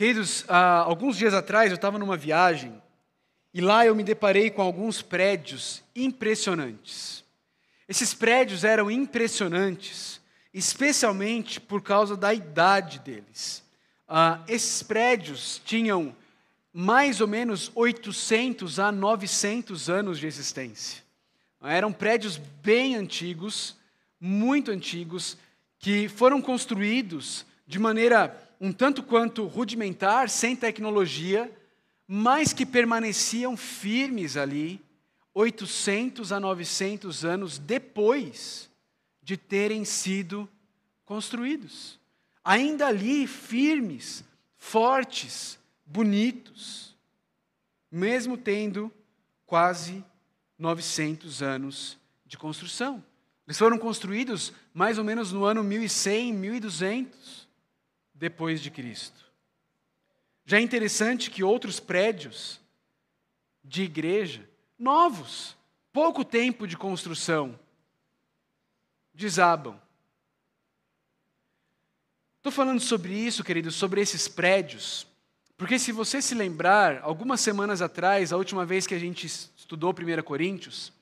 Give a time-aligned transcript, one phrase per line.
[0.00, 2.72] Queridos, alguns dias atrás eu estava numa viagem
[3.52, 7.22] e lá eu me deparei com alguns prédios impressionantes.
[7.86, 10.18] Esses prédios eram impressionantes,
[10.54, 13.62] especialmente por causa da idade deles.
[14.08, 16.16] Uh, esses prédios tinham
[16.72, 21.02] mais ou menos 800 a 900 anos de existência.
[21.62, 23.76] Eram prédios bem antigos,
[24.18, 25.36] muito antigos,
[25.78, 31.50] que foram construídos de maneira um tanto quanto rudimentar, sem tecnologia,
[32.06, 34.82] mas que permaneciam firmes ali
[35.32, 38.68] 800 a 900 anos depois
[39.22, 40.48] de terem sido
[41.06, 41.98] construídos.
[42.44, 44.22] Ainda ali firmes,
[44.58, 46.94] fortes, bonitos,
[47.90, 48.92] mesmo tendo
[49.46, 50.04] quase
[50.58, 51.96] 900 anos
[52.26, 53.02] de construção.
[53.46, 57.39] Eles foram construídos mais ou menos no ano 1100, 1200
[58.20, 59.24] depois de Cristo.
[60.44, 62.60] Já é interessante que outros prédios
[63.64, 64.46] de igreja,
[64.78, 65.56] novos,
[65.90, 67.58] pouco tempo de construção,
[69.14, 69.80] desabam.
[72.36, 75.06] Estou falando sobre isso, queridos, sobre esses prédios,
[75.56, 79.94] porque se você se lembrar, algumas semanas atrás, a última vez que a gente estudou
[79.94, 80.92] 1 Coríntios,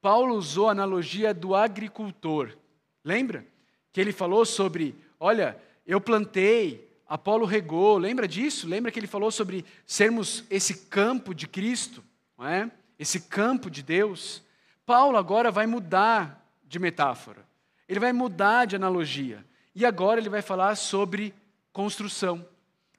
[0.00, 2.56] Paulo usou a analogia do agricultor.
[3.04, 3.44] Lembra?
[3.92, 8.68] Que ele falou sobre, olha, eu plantei, Apolo regou, lembra disso?
[8.68, 12.04] Lembra que ele falou sobre sermos esse campo de Cristo,
[12.38, 12.70] não é?
[12.98, 14.42] Esse campo de Deus.
[14.86, 17.44] Paulo agora vai mudar de metáfora.
[17.88, 19.44] Ele vai mudar de analogia.
[19.74, 21.34] E agora ele vai falar sobre
[21.72, 22.46] construção.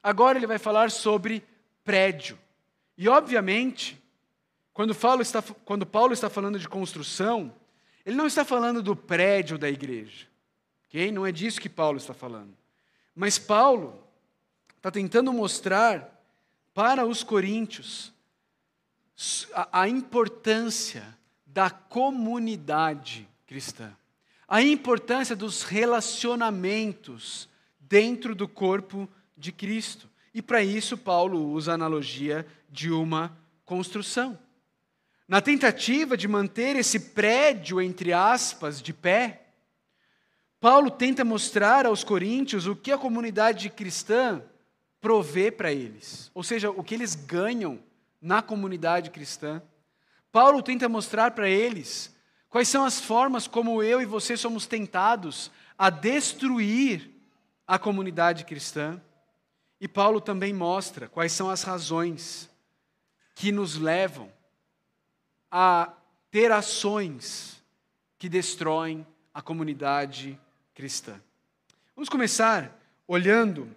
[0.04, 1.44] Agora ele vai falar sobre
[1.84, 2.38] prédio.
[2.98, 4.02] E, obviamente,
[4.74, 7.54] quando Paulo, está, quando Paulo está falando de construção,
[8.06, 10.28] ele não está falando do prédio da igreja.
[10.88, 11.12] Okay?
[11.12, 12.61] Não é disso que Paulo está falando.
[13.22, 14.04] Mas Paulo
[14.78, 16.26] está tentando mostrar
[16.74, 18.12] para os coríntios
[19.54, 23.96] a, a importância da comunidade cristã,
[24.48, 27.48] a importância dos relacionamentos
[27.80, 29.08] dentro do corpo
[29.38, 30.10] de Cristo.
[30.34, 34.36] E para isso, Paulo usa a analogia de uma construção.
[35.28, 39.41] Na tentativa de manter esse prédio, entre aspas, de pé,
[40.62, 44.44] Paulo tenta mostrar aos coríntios o que a comunidade cristã
[45.02, 47.80] provê para eles, ou seja, o que eles ganham
[48.22, 49.60] na comunidade cristã.
[50.32, 52.16] Paulo tenta mostrar para eles
[52.48, 57.10] quais são as formas como eu e você somos tentados a destruir
[57.66, 59.02] a comunidade cristã.
[59.80, 62.48] E Paulo também mostra quais são as razões
[63.34, 64.32] que nos levam
[65.50, 65.92] a
[66.30, 67.60] ter ações
[68.20, 70.51] que destroem a comunidade cristã.
[71.96, 73.70] Vamos começar olhando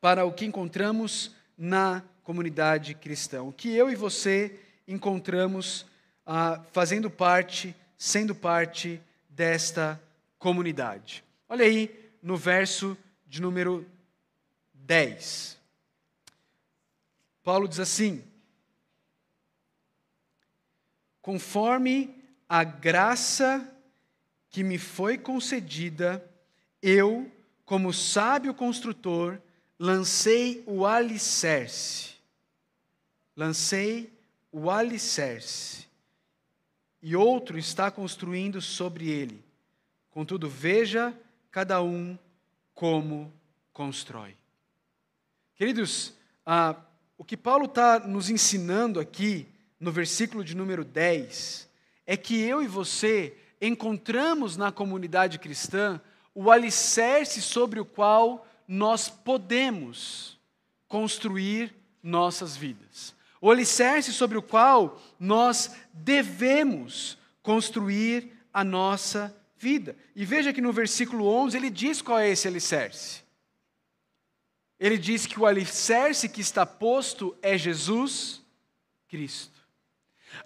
[0.00, 5.84] para o que encontramos na comunidade cristã, o que eu e você encontramos
[6.24, 10.00] ah, fazendo parte, sendo parte desta
[10.38, 11.22] comunidade.
[11.48, 12.96] Olha aí no verso
[13.26, 13.86] de número
[14.72, 15.58] 10.
[17.42, 18.24] Paulo diz assim:
[21.20, 23.70] Conforme a graça
[24.50, 26.28] que me foi concedida,
[26.82, 27.30] eu,
[27.64, 29.40] como sábio construtor,
[29.78, 32.16] lancei o alicerce.
[33.36, 34.12] Lancei
[34.50, 35.86] o alicerce.
[37.00, 39.42] E outro está construindo sobre ele.
[40.10, 41.16] Contudo, veja
[41.50, 42.18] cada um
[42.74, 43.32] como
[43.72, 44.36] constrói.
[45.54, 46.12] Queridos,
[46.44, 46.76] ah,
[47.16, 49.46] o que Paulo está nos ensinando aqui,
[49.78, 51.68] no versículo de número 10,
[52.06, 56.00] é que eu e você encontramos na comunidade cristã
[56.34, 60.38] o alicerce sobre o qual nós podemos
[60.88, 63.14] construir nossas vidas.
[63.40, 69.96] O alicerce sobre o qual nós devemos construir a nossa vida.
[70.14, 73.22] E veja que no versículo 11 ele diz qual é esse alicerce.
[74.78, 78.42] Ele diz que o alicerce que está posto é Jesus
[79.08, 79.59] Cristo.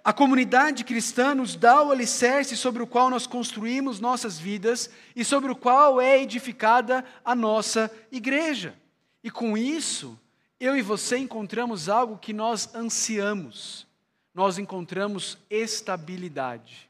[0.03, 5.23] A comunidade cristã nos dá o alicerce sobre o qual nós construímos nossas vidas e
[5.23, 8.75] sobre o qual é edificada a nossa igreja.
[9.23, 10.19] E com isso,
[10.59, 13.87] eu e você encontramos algo que nós ansiamos.
[14.33, 16.89] Nós encontramos estabilidade.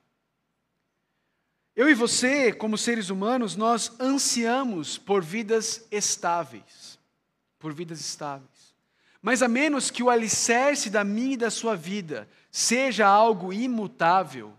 [1.75, 6.95] Eu e você, como seres humanos, nós ansiamos por vidas estáveis
[7.65, 8.75] por vidas estáveis.
[9.23, 14.53] Mas a menos que o alicerce da minha e da sua vida seja algo imutável,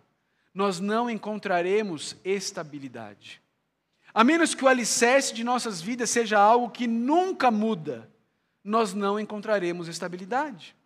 [0.53, 3.41] nós não encontraremos estabilidade.
[4.13, 8.07] A menos que o alicerce de nossas vidas seja algo que nunca muda,
[8.63, 10.77] nós não encontraremos estabilidade.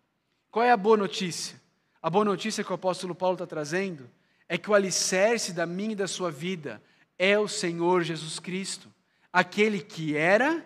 [0.52, 1.60] Qual é a boa notícia?
[2.00, 4.08] A boa notícia que o apóstolo Paulo está trazendo
[4.48, 6.80] é que o alicerce da minha e da sua vida
[7.18, 8.88] é o Senhor Jesus Cristo,
[9.32, 10.64] aquele que era,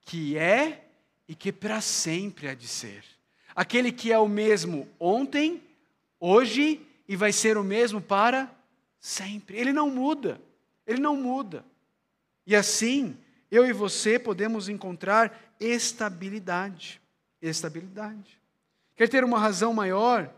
[0.00, 0.86] que é
[1.28, 3.17] e que para sempre há de ser.
[3.58, 5.60] Aquele que é o mesmo ontem,
[6.20, 8.48] hoje e vai ser o mesmo para
[9.00, 9.56] sempre.
[9.56, 10.40] Ele não muda.
[10.86, 11.64] Ele não muda.
[12.46, 13.18] E assim,
[13.50, 17.02] eu e você podemos encontrar estabilidade.
[17.42, 18.40] Estabilidade.
[18.94, 20.32] Quer ter uma razão maior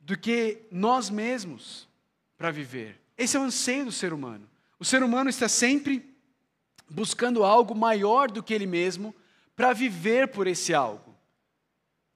[0.00, 1.86] do que nós mesmos
[2.38, 2.98] para viver?
[3.18, 4.48] Esse é o anseio do ser humano.
[4.80, 6.08] O ser humano está sempre
[6.88, 9.14] buscando algo maior do que ele mesmo
[9.54, 11.07] para viver por esse algo.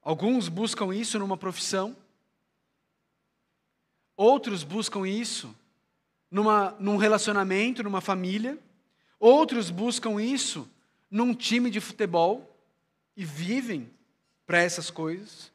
[0.03, 1.97] Alguns buscam isso numa profissão,
[4.17, 5.55] outros buscam isso
[6.29, 8.59] numa, num relacionamento, numa família,
[9.21, 10.69] outros buscam isso
[11.09, 12.57] num time de futebol
[13.17, 13.89] e vivem
[14.45, 15.53] para essas coisas.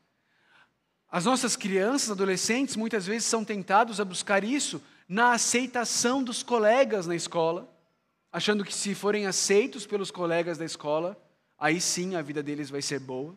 [1.10, 7.08] As nossas crianças, adolescentes, muitas vezes são tentados a buscar isso na aceitação dos colegas
[7.08, 7.68] na escola,
[8.32, 11.18] achando que se forem aceitos pelos colegas da escola,
[11.58, 13.36] aí sim a vida deles vai ser boa.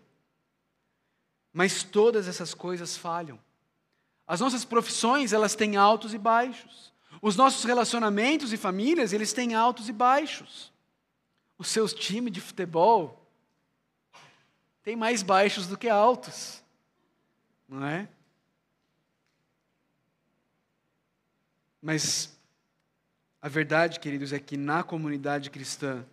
[1.53, 3.39] Mas todas essas coisas falham.
[4.27, 6.93] As nossas profissões, elas têm altos e baixos.
[7.21, 10.73] Os nossos relacionamentos e famílias, eles têm altos e baixos.
[11.59, 13.27] Os seus times de futebol
[14.83, 16.63] têm mais baixos do que altos.
[17.69, 18.09] Não é?
[21.83, 22.39] Mas
[23.43, 26.05] a verdade, queridos, é que na comunidade cristã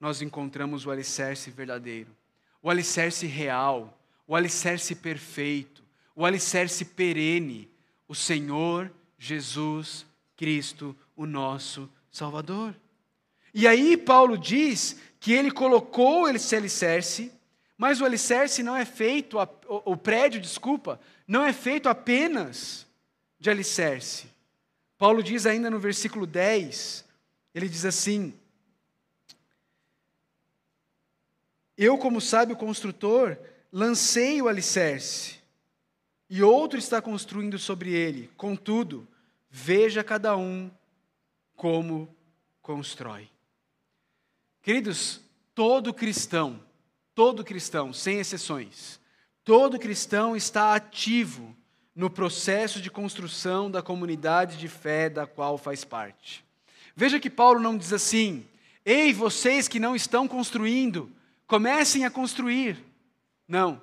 [0.00, 2.14] nós encontramos o alicerce verdadeiro,
[2.60, 5.82] o alicerce real, o alicerce perfeito,
[6.14, 7.68] o alicerce perene,
[8.08, 10.06] o Senhor Jesus
[10.36, 12.74] Cristo, o nosso Salvador.
[13.52, 17.32] E aí Paulo diz que ele colocou esse alicerce,
[17.76, 19.38] mas o alicerce não é feito,
[19.68, 22.86] o prédio, desculpa, não é feito apenas
[23.38, 24.28] de alicerce.
[24.98, 27.04] Paulo diz ainda no versículo 10,
[27.54, 28.34] ele diz assim:
[31.76, 33.36] Eu, como sábio construtor,
[33.76, 35.34] lancei o alicerce,
[36.30, 38.30] e outro está construindo sobre ele.
[38.36, 39.04] Contudo,
[39.50, 40.70] veja cada um
[41.56, 42.08] como
[42.62, 43.28] constrói.
[44.62, 45.20] Queridos,
[45.56, 46.62] todo cristão,
[47.16, 49.00] todo cristão, sem exceções,
[49.42, 51.54] todo cristão está ativo
[51.96, 56.44] no processo de construção da comunidade de fé da qual faz parte.
[56.94, 58.46] Veja que Paulo não diz assim:
[58.84, 61.10] ei, vocês que não estão construindo,
[61.48, 62.93] comecem a construir.
[63.46, 63.80] Não.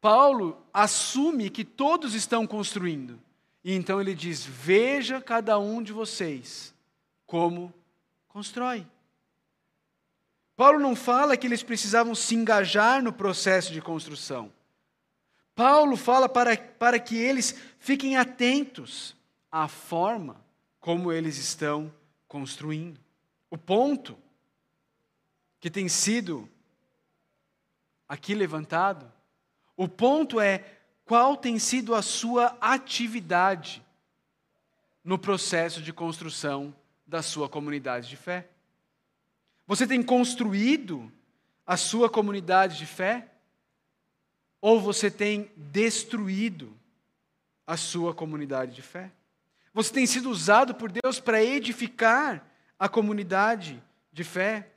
[0.00, 3.20] Paulo assume que todos estão construindo.
[3.62, 6.74] E então ele diz: Veja cada um de vocês
[7.26, 7.72] como
[8.28, 8.86] constrói.
[10.56, 14.52] Paulo não fala que eles precisavam se engajar no processo de construção.
[15.54, 19.16] Paulo fala para, para que eles fiquem atentos
[19.50, 20.42] à forma
[20.78, 21.92] como eles estão
[22.26, 22.98] construindo.
[23.50, 24.16] O ponto
[25.58, 26.48] que tem sido
[28.10, 29.10] aqui levantado,
[29.76, 30.64] o ponto é
[31.04, 33.86] qual tem sido a sua atividade
[35.04, 36.74] no processo de construção
[37.06, 38.48] da sua comunidade de fé?
[39.64, 41.10] Você tem construído
[41.64, 43.28] a sua comunidade de fé?
[44.60, 46.76] Ou você tem destruído
[47.64, 49.12] a sua comunidade de fé?
[49.72, 52.44] Você tem sido usado por Deus para edificar
[52.76, 53.80] a comunidade
[54.12, 54.68] de fé?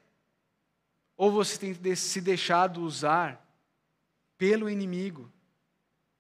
[1.16, 3.44] Ou você tem se deixado usar
[4.38, 5.32] pelo inimigo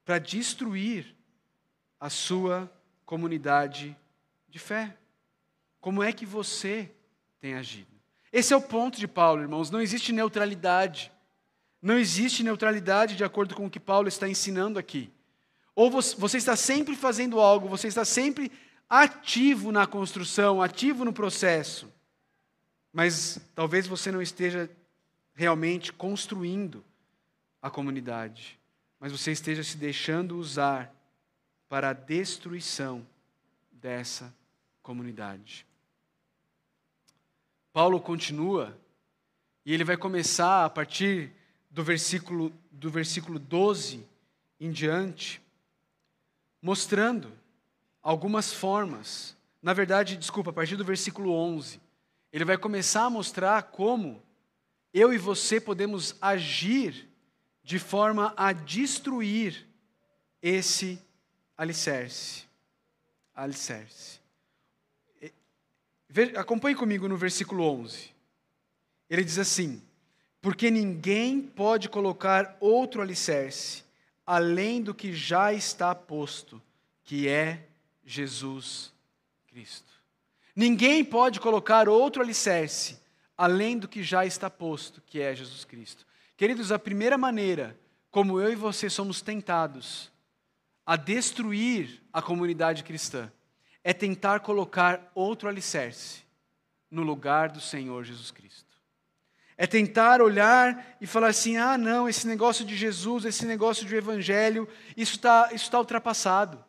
[0.05, 1.15] para destruir
[1.99, 2.71] a sua
[3.05, 3.95] comunidade
[4.47, 4.97] de fé.
[5.79, 6.91] Como é que você
[7.39, 7.91] tem agido?
[8.31, 9.69] Esse é o ponto de Paulo, irmãos.
[9.69, 11.11] Não existe neutralidade.
[11.81, 15.11] Não existe neutralidade de acordo com o que Paulo está ensinando aqui.
[15.75, 18.51] Ou você está sempre fazendo algo, você está sempre
[18.89, 21.91] ativo na construção, ativo no processo,
[22.91, 24.69] mas talvez você não esteja
[25.33, 26.83] realmente construindo
[27.61, 28.59] a comunidade
[29.03, 30.95] mas você esteja se deixando usar
[31.67, 33.05] para a destruição
[33.69, 34.33] dessa
[34.81, 35.67] comunidade.
[37.73, 38.79] Paulo continua
[39.65, 41.33] e ele vai começar a partir
[41.69, 44.07] do versículo do versículo 12
[44.57, 45.41] em diante,
[46.61, 47.29] mostrando
[48.01, 49.35] algumas formas.
[49.61, 51.81] Na verdade, desculpa, a partir do versículo 11,
[52.31, 54.23] ele vai começar a mostrar como
[54.93, 57.09] eu e você podemos agir
[57.63, 59.65] de forma a destruir
[60.41, 61.01] esse
[61.57, 62.43] alicerce.
[63.33, 64.19] Alicerce.
[66.37, 68.13] Acompanhe comigo no versículo 11.
[69.09, 69.81] Ele diz assim:
[70.41, 73.83] porque ninguém pode colocar outro alicerce
[74.25, 76.61] além do que já está posto,
[77.03, 77.65] que é
[78.05, 78.91] Jesus
[79.47, 79.91] Cristo.
[80.55, 82.97] Ninguém pode colocar outro alicerce
[83.37, 86.05] além do que já está posto, que é Jesus Cristo.
[86.37, 87.77] Queridos, a primeira maneira
[88.11, 90.11] como eu e você somos tentados
[90.85, 93.31] a destruir a comunidade cristã
[93.83, 96.23] é tentar colocar outro alicerce
[96.89, 98.73] no lugar do Senhor Jesus Cristo.
[99.57, 103.95] É tentar olhar e falar assim: ah, não, esse negócio de Jesus, esse negócio de
[103.95, 106.63] evangelho, isso está isso tá ultrapassado.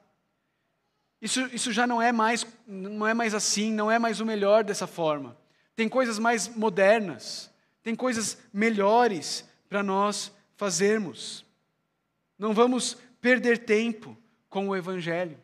[1.21, 4.63] Isso, isso já não é, mais, não é mais assim, não é mais o melhor
[4.63, 5.35] dessa forma.
[5.77, 7.51] Tem coisas mais modernas,
[7.83, 11.45] tem coisas melhores para nós fazermos.
[12.39, 14.17] Não vamos perder tempo
[14.49, 15.39] com o Evangelho.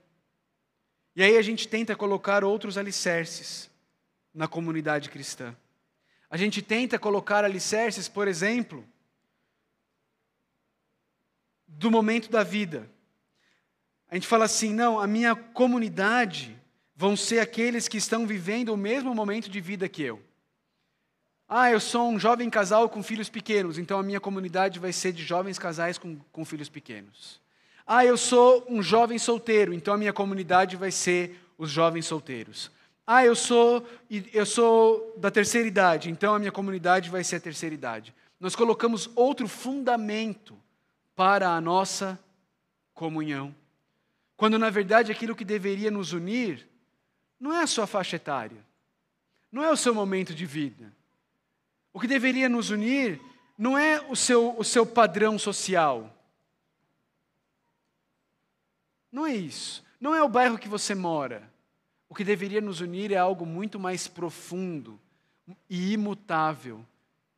[1.16, 3.70] E aí a gente tenta colocar outros alicerces
[4.32, 5.56] na comunidade cristã.
[6.30, 8.87] A gente tenta colocar alicerces, por exemplo,
[11.66, 12.88] do momento da vida.
[14.08, 16.60] A gente fala assim: não, a minha comunidade
[17.00, 20.21] vão ser aqueles que estão vivendo o mesmo momento de vida que eu.
[21.49, 25.11] Ah, eu sou um jovem casal com filhos pequenos, então a minha comunidade vai ser
[25.11, 27.40] de jovens casais com, com filhos pequenos.
[27.87, 32.71] Ah, eu sou um jovem solteiro, então a minha comunidade vai ser os jovens solteiros.
[33.07, 33.83] Ah, eu sou
[34.35, 38.14] eu sou da terceira idade, então a minha comunidade vai ser a terceira idade.
[38.38, 40.54] Nós colocamos outro fundamento
[41.16, 42.21] para a nossa
[42.92, 43.54] comunhão.
[44.37, 46.69] Quando na verdade aquilo que deveria nos unir
[47.40, 48.62] não é a sua faixa etária,
[49.50, 50.94] não é o seu momento de vida.
[51.92, 53.20] O que deveria nos unir
[53.56, 56.14] não é o seu, o seu padrão social.
[59.11, 59.85] Não é isso.
[60.00, 61.50] Não é o bairro que você mora.
[62.09, 65.00] O que deveria nos unir é algo muito mais profundo
[65.68, 66.85] e imutável,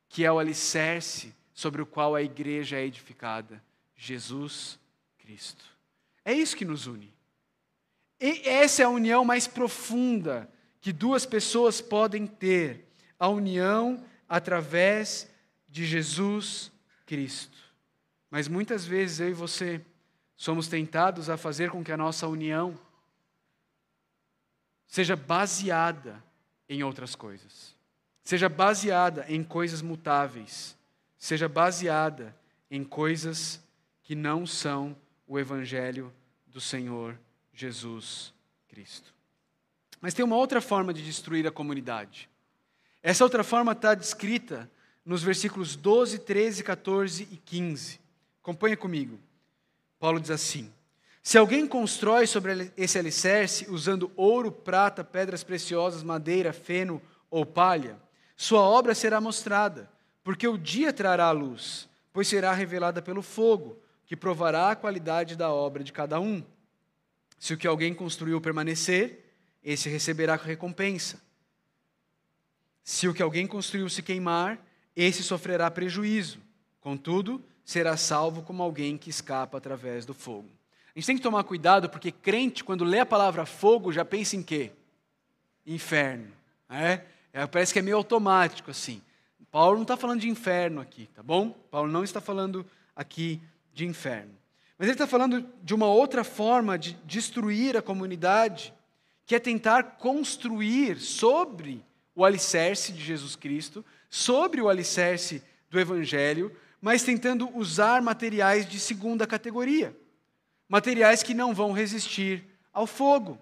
[0.07, 3.63] que é o alicerce sobre o qual a igreja é edificada:
[3.95, 4.79] Jesus
[5.17, 5.65] Cristo.
[6.23, 7.13] É isso que nos une.
[8.19, 12.87] E essa é a união mais profunda que duas pessoas podem ter:
[13.19, 15.29] a união através
[15.67, 16.71] de Jesus
[17.05, 17.57] Cristo.
[18.29, 19.81] Mas muitas vezes eu e você
[20.35, 22.77] somos tentados a fazer com que a nossa união
[24.87, 26.23] seja baseada
[26.67, 27.75] em outras coisas,
[28.23, 30.77] seja baseada em coisas mutáveis,
[31.17, 32.35] seja baseada
[32.69, 33.61] em coisas
[34.03, 34.95] que não são
[35.27, 36.13] o Evangelho
[36.47, 37.17] do Senhor
[37.53, 38.33] Jesus
[38.67, 39.13] Cristo.
[40.01, 42.29] Mas tem uma outra forma de destruir a comunidade.
[43.01, 44.69] Essa outra forma está descrita
[45.05, 47.99] nos versículos 12, 13, 14 e 15.
[48.41, 49.19] Acompanha comigo.
[49.99, 50.71] Paulo diz assim:
[51.21, 57.97] Se alguém constrói sobre esse alicerce usando ouro, prata, pedras preciosas, madeira, feno ou palha,
[58.35, 59.89] sua obra será mostrada,
[60.23, 65.35] porque o dia trará a luz, pois será revelada pelo fogo, que provará a qualidade
[65.35, 66.43] da obra de cada um.
[67.43, 69.19] Se o que alguém construiu permanecer,
[69.61, 71.21] esse receberá recompensa.
[72.85, 76.39] Se o que alguém construiu se queimar, esse sofrerá prejuízo.
[76.79, 80.49] Contudo, será salvo como alguém que escapa através do fogo.
[80.95, 84.37] A gente tem que tomar cuidado, porque crente, quando lê a palavra fogo, já pensa
[84.37, 84.71] em quê?
[85.67, 86.31] Inferno.
[86.69, 87.01] É?
[87.33, 89.01] é parece que é meio automático assim.
[89.51, 91.49] Paulo não está falando de inferno aqui, tá bom?
[91.49, 93.41] Paulo não está falando aqui
[93.73, 94.42] de inferno.
[94.77, 98.73] Mas ele está falando de uma outra forma de destruir a comunidade,
[99.25, 101.83] que é tentar construir sobre
[102.15, 108.79] o alicerce de Jesus Cristo, sobre o alicerce do Evangelho, mas tentando usar materiais de
[108.79, 109.95] segunda categoria.
[110.67, 113.39] Materiais que não vão resistir ao fogo.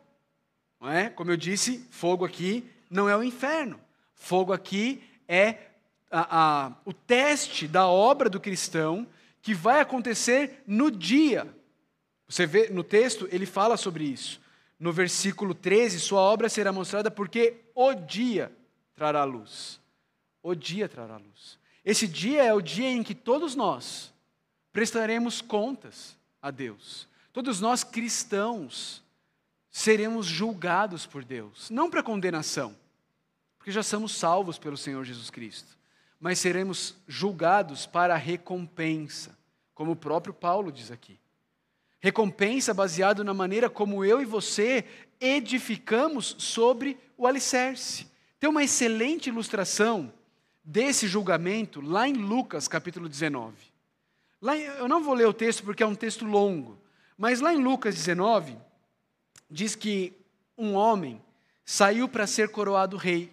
[0.80, 1.10] Não é?
[1.10, 3.80] Como eu disse, fogo aqui não é o inferno.
[4.14, 5.58] Fogo aqui é
[6.12, 9.08] a, a, o teste da obra do cristão
[9.42, 11.48] que vai acontecer no dia.
[12.28, 14.40] Você vê no texto, ele fala sobre isso.
[14.80, 18.52] No versículo 13, sua obra será mostrada porque o dia
[18.96, 19.80] trará luz.
[20.42, 21.60] O dia trará luz.
[21.84, 24.14] Esse dia é o dia em que todos nós
[24.72, 27.08] prestaremos contas a Deus.
[27.34, 29.04] Todos nós cristãos
[29.70, 32.76] seremos julgados por Deus, não para condenação,
[33.58, 35.78] porque já somos salvos pelo Senhor Jesus Cristo,
[36.22, 39.36] mas seremos julgados para recompensa,
[39.74, 41.20] como o próprio Paulo diz aqui.
[42.00, 44.86] Recompensa baseado na maneira como eu e você
[45.20, 48.08] edificamos sobre o alicerce.
[48.40, 50.14] Tem uma excelente ilustração
[50.64, 53.56] desse julgamento lá em Lucas capítulo 19.
[54.40, 56.80] Lá, eu não vou ler o texto porque é um texto longo,
[57.18, 58.58] mas lá em Lucas 19,
[59.50, 60.14] diz que
[60.56, 61.20] um homem
[61.66, 63.32] saiu para ser coroado rei.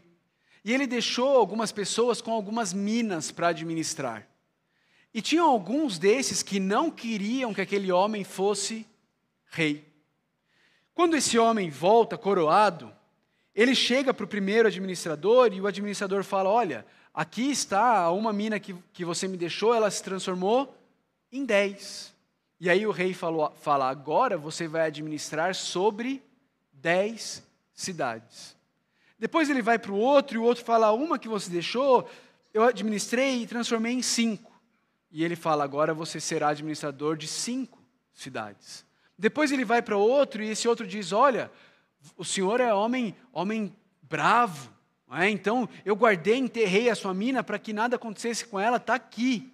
[0.69, 4.29] E ele deixou algumas pessoas com algumas minas para administrar.
[5.15, 8.87] E tinham alguns desses que não queriam que aquele homem fosse
[9.47, 9.83] rei.
[10.93, 12.95] Quando esse homem volta coroado,
[13.55, 16.85] ele chega para o primeiro administrador e o administrador fala: Olha,
[17.15, 20.77] aqui está uma mina que, que você me deixou, ela se transformou
[21.33, 22.15] em dez.
[22.61, 26.23] E aí o rei falou, fala: Agora você vai administrar sobre
[26.71, 28.58] dez cidades.
[29.19, 32.09] Depois ele vai para o outro e o outro fala: Uma que você deixou,
[32.55, 34.53] eu administrei e transformei em cinco.
[35.11, 37.83] E ele fala: Agora você será administrador de cinco
[38.15, 38.87] cidades.
[39.19, 41.51] Depois ele vai para outro e esse outro diz: Olha,
[42.17, 44.73] o senhor é homem, homem bravo.
[45.11, 45.29] É?
[45.29, 49.53] Então eu guardei, enterrei a sua mina para que nada acontecesse com ela, está aqui.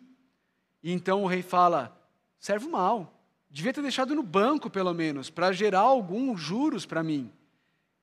[0.83, 1.97] E então o rei fala:
[2.39, 3.13] servo mal.
[3.49, 7.31] Devia ter deixado no banco, pelo menos, para gerar alguns juros para mim.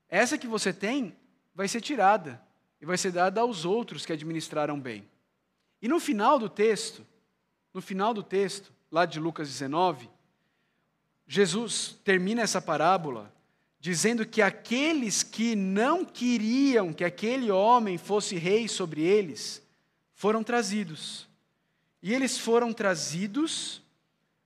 [0.08, 1.14] Essa que você tem
[1.54, 2.42] vai ser tirada
[2.82, 5.08] e vai ser dada aos outros que administraram bem.
[5.82, 7.06] E no final do texto,
[7.74, 10.10] no final do texto, lá de Lucas 19,
[11.28, 13.32] Jesus termina essa parábola
[13.80, 19.62] dizendo que aqueles que não queriam que aquele homem fosse rei sobre eles,
[20.14, 21.28] foram trazidos.
[22.02, 23.82] E eles foram trazidos,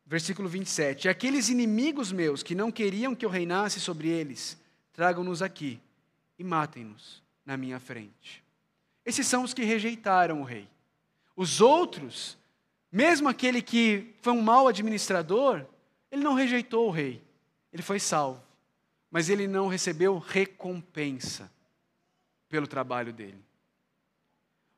[0.05, 4.57] versículo 27, aqueles inimigos meus que não queriam que eu reinasse sobre eles,
[4.93, 5.81] tragam-nos aqui
[6.37, 8.43] e matem-nos na minha frente.
[9.05, 10.67] Esses são os que rejeitaram o rei.
[11.35, 12.37] Os outros,
[12.91, 15.65] mesmo aquele que foi um mau administrador,
[16.11, 17.21] ele não rejeitou o rei,
[17.71, 18.41] ele foi salvo,
[19.11, 21.51] mas ele não recebeu recompensa
[22.49, 23.43] pelo trabalho dele.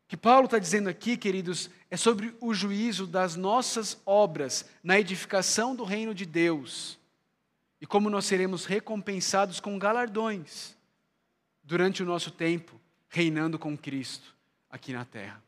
[0.05, 4.99] O que Paulo está dizendo aqui, queridos, é sobre o juízo das nossas obras na
[4.99, 6.97] edificação do reino de Deus
[7.79, 10.76] e como nós seremos recompensados com galardões
[11.67, 14.33] durante o nosso tempo reinando com Cristo
[14.69, 15.43] aqui na terra.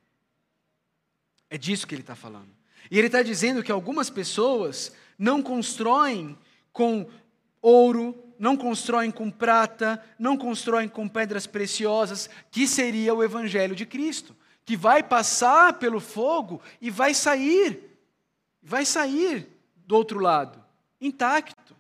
[1.50, 2.50] É disso que ele está falando.
[2.92, 6.38] E ele está dizendo que algumas pessoas não constroem
[6.74, 7.10] com
[7.62, 13.86] ouro, não constroem com prata, não constroem com pedras preciosas, que seria o Evangelho de
[13.86, 17.98] Cristo, que vai passar pelo fogo e vai sair,
[18.62, 19.48] vai sair
[19.86, 20.64] do outro lado,
[21.00, 21.76] intacto.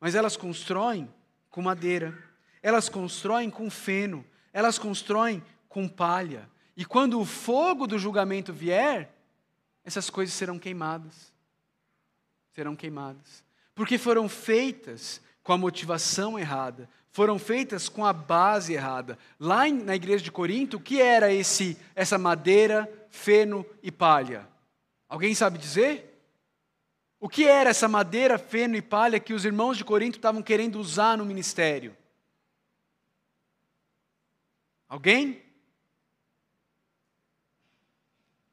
[0.00, 1.08] Mas elas constroem
[1.50, 2.27] com madeira,
[2.62, 6.48] elas constroem com feno, elas constroem com palha.
[6.76, 9.12] E quando o fogo do julgamento vier,
[9.84, 11.32] essas coisas serão queimadas.
[12.54, 13.44] Serão queimadas.
[13.74, 19.18] Porque foram feitas com a motivação errada, foram feitas com a base errada.
[19.40, 24.46] Lá na igreja de Corinto, o que era esse essa madeira, feno e palha?
[25.08, 26.22] Alguém sabe dizer?
[27.18, 30.78] O que era essa madeira, feno e palha que os irmãos de Corinto estavam querendo
[30.78, 31.96] usar no ministério?
[34.88, 35.42] Alguém?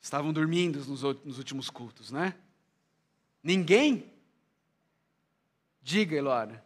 [0.02, 2.36] Estavam dormindo nos últimos cultos, né?
[3.42, 4.12] Ninguém?
[5.82, 6.64] Diga, Elora.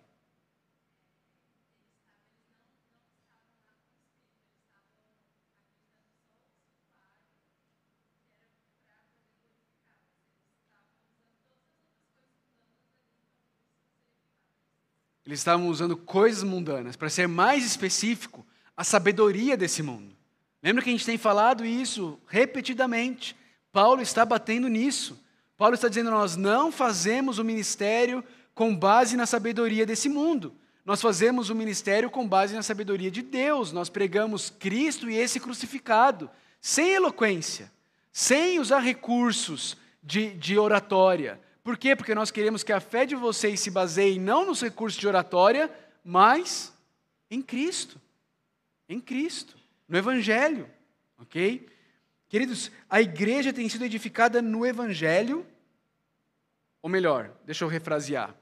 [15.25, 16.95] Eles estavam usando coisas mundanas.
[16.95, 18.43] Para ser mais específico,
[18.79, 20.15] a sabedoria desse mundo.
[20.63, 23.35] Lembra que a gente tem falado isso repetidamente?
[23.73, 25.21] Paulo está batendo nisso.
[25.57, 28.23] Paulo está dizendo: nós não fazemos o ministério
[28.55, 30.55] com base na sabedoria desse mundo.
[30.85, 33.73] Nós fazemos o ministério com base na sabedoria de Deus.
[33.73, 36.29] Nós pregamos Cristo e esse crucificado,
[36.61, 37.69] sem eloquência,
[38.13, 41.37] sem usar recursos de, de oratória.
[41.65, 41.97] Por quê?
[41.97, 45.69] Porque nós queremos que a fé de vocês se baseie não nos recursos de oratória,
[46.01, 46.73] mas
[47.29, 47.99] em Cristo
[48.89, 49.55] em Cristo,
[49.87, 50.67] no Evangelho,
[51.19, 51.69] ok?
[52.27, 55.45] Queridos, a igreja tem sido edificada no Evangelho,
[56.81, 58.35] ou melhor, deixa eu refrasear.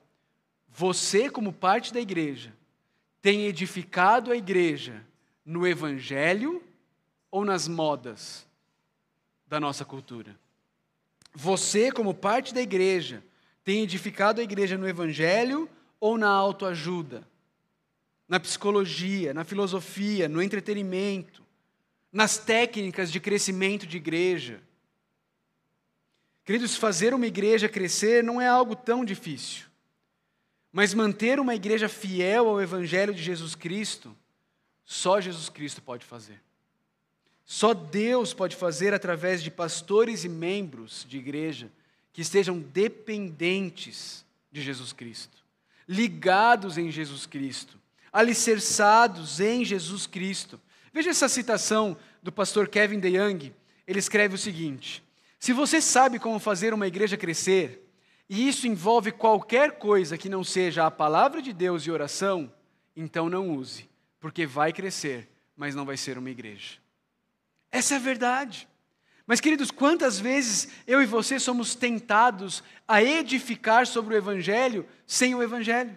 [0.70, 2.54] Você, como parte da igreja,
[3.22, 5.06] tem edificado a igreja
[5.46, 6.64] no Evangelho
[7.30, 8.48] ou nas modas
[9.48, 10.38] da nossa cultura?
[11.34, 13.24] Você, como parte da igreja,
[13.64, 17.28] tem edificado a igreja no Evangelho ou na autoajuda?
[18.28, 21.44] Na psicologia, na filosofia, no entretenimento,
[22.12, 24.62] nas técnicas de crescimento de igreja.
[26.44, 29.66] Queridos, fazer uma igreja crescer não é algo tão difícil,
[30.72, 34.16] mas manter uma igreja fiel ao Evangelho de Jesus Cristo,
[34.86, 36.42] só Jesus Cristo pode fazer.
[37.46, 41.72] Só Deus pode fazer através de pastores e membros de igreja
[42.12, 45.38] que estejam dependentes de Jesus Cristo,
[45.88, 47.80] ligados em Jesus Cristo
[48.18, 50.60] alicerçados em Jesus Cristo,
[50.98, 53.54] Veja essa citação do pastor Kevin DeYoung.
[53.86, 55.04] Ele escreve o seguinte:
[55.40, 57.88] Se você sabe como fazer uma igreja crescer,
[58.28, 62.52] e isso envolve qualquer coisa que não seja a palavra de Deus e oração,
[62.96, 63.88] então não use,
[64.20, 66.80] porque vai crescer, mas não vai ser uma igreja.
[67.72, 68.68] Essa é a verdade.
[69.28, 75.36] Mas, queridos, quantas vezes eu e você somos tentados a edificar sobre o Evangelho sem
[75.36, 75.96] o Evangelho?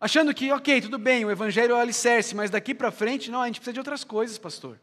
[0.00, 3.40] Achando que, ok, tudo bem, o Evangelho é o alicerce, mas daqui para frente, não,
[3.40, 4.78] a gente precisa de outras coisas, pastor.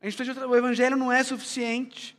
[0.00, 0.48] A gente precisa de outra...
[0.48, 2.16] O Evangelho não é suficiente.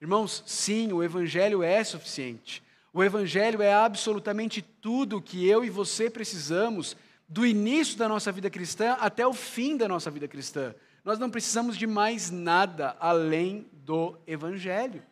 [0.00, 2.62] Irmãos, sim, o Evangelho é suficiente.
[2.92, 6.94] O Evangelho é absolutamente tudo que eu e você precisamos,
[7.26, 10.74] do início da nossa vida cristã até o fim da nossa vida cristã.
[11.02, 15.02] Nós não precisamos de mais nada além do Evangelho,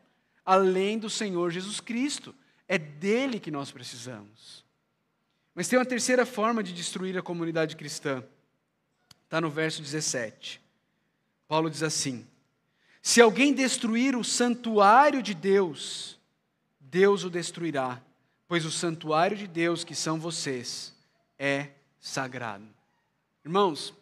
[0.44, 2.34] além do Senhor Jesus Cristo.
[2.68, 4.62] É dele que nós precisamos.
[5.54, 8.24] Mas tem uma terceira forma de destruir a comunidade cristã.
[9.24, 10.60] Está no verso 17.
[11.46, 12.26] Paulo diz assim:
[13.02, 16.18] Se alguém destruir o santuário de Deus,
[16.78, 18.00] Deus o destruirá,
[18.48, 20.94] pois o santuário de Deus, que são vocês,
[21.38, 21.68] é
[22.00, 22.66] sagrado.
[23.44, 23.94] Irmãos,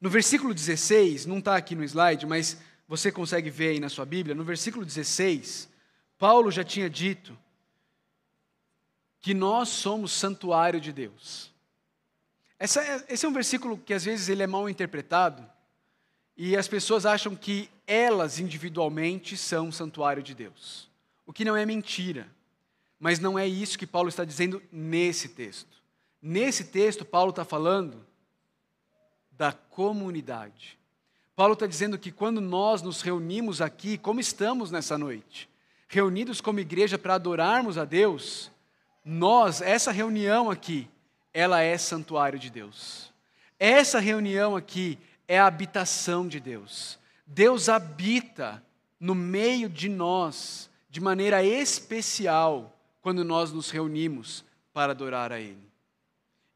[0.00, 4.06] no versículo 16, não está aqui no slide, mas você consegue ver aí na sua
[4.06, 5.68] Bíblia, no versículo 16,
[6.16, 7.36] Paulo já tinha dito
[9.20, 11.52] que nós somos santuário de Deus.
[12.58, 15.44] Essa é, esse é um versículo que às vezes ele é mal interpretado
[16.36, 20.88] e as pessoas acham que elas individualmente são santuário de Deus,
[21.26, 22.28] o que não é mentira.
[23.00, 25.78] Mas não é isso que Paulo está dizendo nesse texto.
[26.20, 28.04] Nesse texto, Paulo está falando
[29.30, 30.76] da comunidade.
[31.36, 35.48] Paulo está dizendo que quando nós nos reunimos aqui, como estamos nessa noite,
[35.86, 38.50] reunidos como igreja para adorarmos a Deus,
[39.10, 40.86] nós, essa reunião aqui,
[41.32, 43.10] ela é santuário de Deus.
[43.58, 46.98] Essa reunião aqui é a habitação de Deus.
[47.26, 48.62] Deus habita
[49.00, 54.44] no meio de nós de maneira especial quando nós nos reunimos
[54.74, 55.72] para adorar a Ele.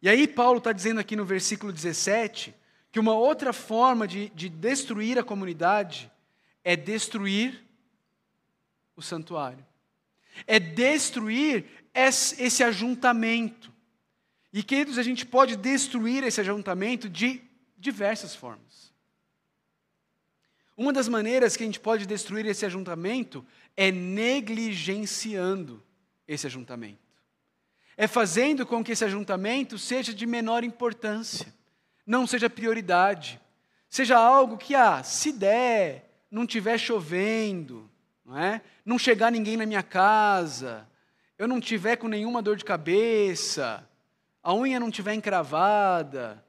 [0.03, 2.55] E aí, Paulo está dizendo aqui no versículo 17
[2.91, 6.13] que uma outra forma de, de destruir a comunidade
[6.63, 7.65] é destruir
[8.95, 9.65] o santuário,
[10.47, 11.65] é destruir
[11.95, 13.73] esse, ajuntamento.
[14.53, 17.43] E, queridos, a gente pode destruir esse ajuntamento de
[17.77, 18.93] diversas formas.
[20.77, 23.45] Uma das maneiras que a gente pode destruir esse ajuntamento
[23.77, 25.83] é negligenciando
[26.27, 27.01] esse ajuntamento.
[27.97, 31.53] É fazendo com que esse ajuntamento seja de menor importância
[32.07, 33.41] não seja prioridade.
[33.89, 37.91] Seja algo que, ah, se der, não tiver chovendo,
[38.25, 38.63] não é?
[38.85, 40.89] Não chegar ninguém na minha casa,
[41.39, 43.89] eu não tiver com nenhuma dor de cabeça,
[44.43, 46.45] a unha não tiver encravada,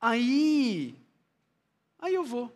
[0.00, 0.94] aí,
[1.98, 2.54] aí eu vou.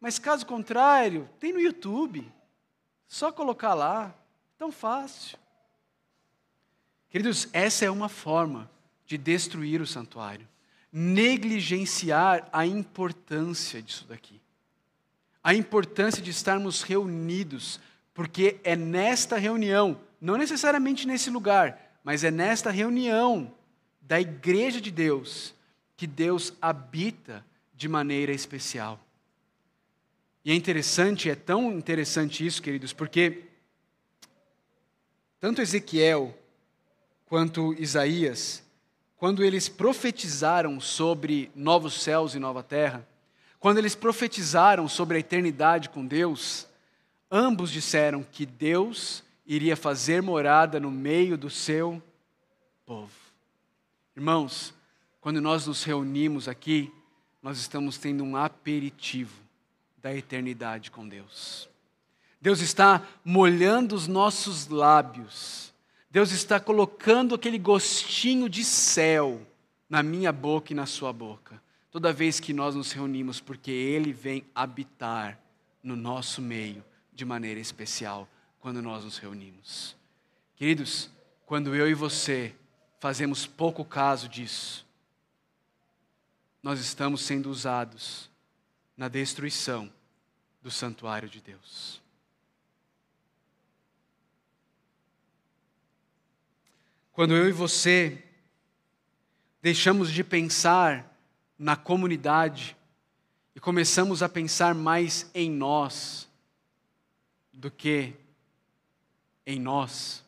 [0.00, 2.30] Mas caso contrário, tem no YouTube.
[3.06, 4.14] Só colocar lá,
[4.58, 5.38] tão fácil.
[7.08, 8.70] Queridos, essa é uma forma
[9.06, 10.48] de destruir o santuário
[10.92, 14.38] negligenciar a importância disso daqui.
[15.42, 17.80] A importância de estarmos reunidos,
[18.14, 23.52] porque é nesta reunião, não necessariamente nesse lugar, mas é nesta reunião
[24.00, 25.54] da igreja de Deus
[25.96, 29.00] que Deus habita de maneira especial.
[30.44, 33.44] E é interessante, é tão interessante isso, queridos, porque
[35.40, 36.36] tanto Ezequiel
[37.26, 38.62] quanto Isaías
[39.22, 43.06] quando eles profetizaram sobre novos céus e nova terra,
[43.62, 46.66] quando eles profetizaram sobre a eternidade com Deus,
[47.30, 52.02] ambos disseram que Deus iria fazer morada no meio do seu
[52.84, 53.10] povo.
[54.14, 54.74] Irmãos,
[55.20, 56.92] quando nós nos reunimos aqui,
[57.42, 59.40] nós estamos tendo um aperitivo
[59.96, 61.68] da eternidade com Deus.
[62.40, 65.72] Deus está molhando os nossos lábios
[66.12, 69.40] Deus está colocando aquele gostinho de céu
[69.88, 71.58] na minha boca e na sua boca,
[71.92, 75.38] toda vez que nós nos reunimos, porque Ele vem habitar
[75.82, 78.26] no nosso meio de maneira especial
[78.58, 79.94] quando nós nos reunimos.
[80.56, 81.10] Queridos,
[81.44, 82.54] quando eu e você
[82.98, 84.86] fazemos pouco caso disso,
[86.62, 88.30] nós estamos sendo usados
[88.96, 89.92] na destruição
[90.62, 92.00] do santuário de Deus.
[97.12, 98.24] Quando eu e você
[99.60, 101.11] deixamos de pensar
[101.58, 102.76] na comunidade
[103.54, 106.28] e começamos a pensar mais em nós
[107.52, 108.14] do que
[109.46, 110.24] em nós.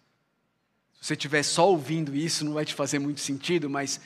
[0.95, 4.01] Se você estiver só ouvindo isso, não vai te fazer muito sentido, mas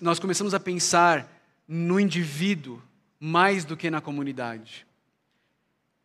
[0.00, 1.28] nós começamos a pensar
[1.68, 2.82] no indivíduo
[3.18, 4.86] mais do que na comunidade.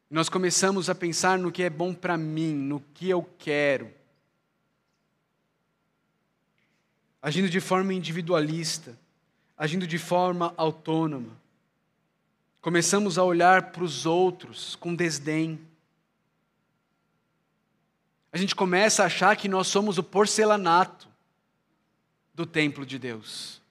[0.09, 3.91] Nós começamos a pensar no que é bom para mim, no que eu quero.
[7.21, 8.97] Agindo de forma individualista,
[9.61, 11.39] agindo de forma autônoma.
[12.61, 15.61] Começamos a olhar para os outros com desdém.
[18.33, 21.07] A gente começa a achar que nós somos o porcelanato
[22.33, 23.61] do templo de Deus,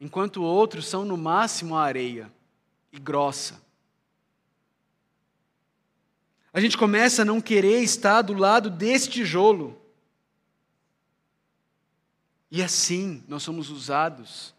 [0.00, 2.28] enquanto outros são no máximo a areia
[2.90, 3.62] e grossa.
[6.52, 9.80] A gente começa a não querer estar do lado desse tijolo.
[12.50, 14.52] E assim nós somos usados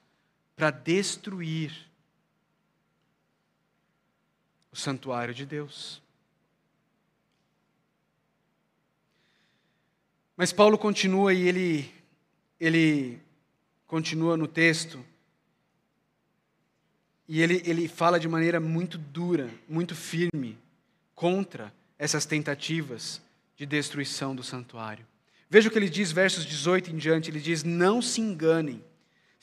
[0.64, 1.74] para destruir
[4.72, 6.02] o santuário de Deus.
[10.38, 11.94] Mas Paulo continua e ele,
[12.58, 13.22] ele
[13.86, 15.06] continua no texto
[17.28, 20.58] e ele, ele fala de maneira muito dura, muito firme,
[21.14, 23.22] contra essas tentativas
[23.58, 25.06] de destruição do santuário.
[25.50, 28.82] Veja o que ele diz, versos 18 em diante: ele diz: Não se enganem,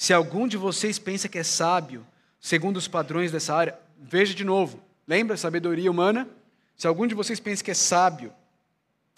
[0.00, 2.06] se algum de vocês pensa que é sábio,
[2.40, 6.26] segundo os padrões dessa área, veja de novo, lembra a sabedoria humana?
[6.74, 8.32] Se algum de vocês pensa que é sábio,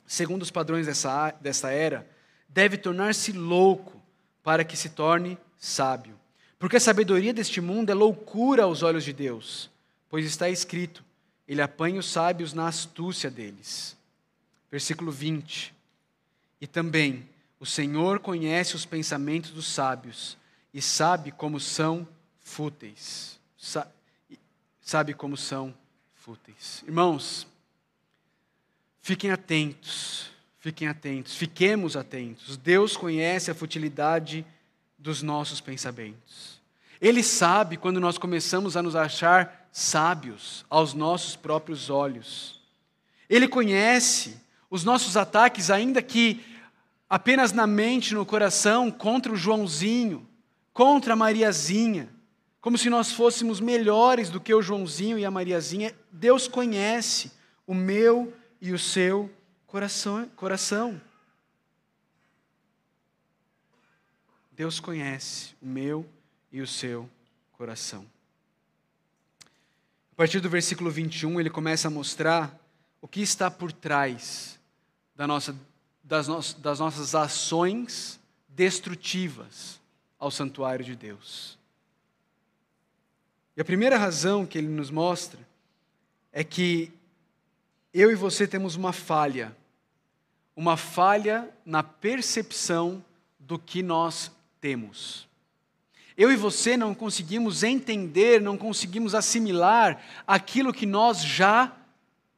[0.08, 2.04] segundo os padrões dessa, dessa era,
[2.48, 4.02] deve tornar-se louco
[4.42, 6.18] para que se torne sábio.
[6.58, 9.70] Porque a sabedoria deste mundo é loucura aos olhos de Deus,
[10.10, 11.04] pois está escrito:
[11.46, 13.96] Ele apanha os sábios na astúcia deles.
[14.68, 15.72] Versículo 20.
[16.60, 17.28] E também,
[17.60, 20.41] o Senhor conhece os pensamentos dos sábios
[20.72, 22.06] e sabe como são
[22.40, 23.38] fúteis.
[23.56, 23.86] Sa
[24.80, 25.72] sabe como são
[26.14, 26.82] fúteis.
[26.86, 27.46] Irmãos,
[29.00, 32.56] fiquem atentos, fiquem atentos, fiquemos atentos.
[32.56, 34.44] Deus conhece a futilidade
[34.98, 36.60] dos nossos pensamentos.
[37.00, 42.60] Ele sabe quando nós começamos a nos achar sábios aos nossos próprios olhos.
[43.28, 44.36] Ele conhece
[44.70, 46.44] os nossos ataques, ainda que
[47.08, 50.26] apenas na mente, no coração, contra o Joãozinho,
[50.72, 52.08] contra a Mariazinha,
[52.60, 55.94] como se nós fôssemos melhores do que o Joãozinho e a Mariazinha.
[56.10, 57.32] Deus conhece
[57.66, 59.30] o meu e o seu
[59.66, 60.28] coração.
[60.36, 61.00] coração.
[64.52, 66.06] Deus conhece o meu
[66.52, 67.10] e o seu
[67.52, 68.06] coração.
[70.12, 72.56] A partir do versículo 21, ele começa a mostrar
[73.00, 74.60] o que está por trás
[75.16, 75.56] da nossa,
[76.04, 79.81] das, no, das nossas ações destrutivas
[80.22, 81.58] ao santuário de Deus.
[83.56, 85.40] E a primeira razão que ele nos mostra
[86.32, 86.92] é que
[87.92, 89.54] eu e você temos uma falha,
[90.54, 93.04] uma falha na percepção
[93.36, 94.30] do que nós
[94.60, 95.26] temos.
[96.16, 101.76] Eu e você não conseguimos entender, não conseguimos assimilar aquilo que nós já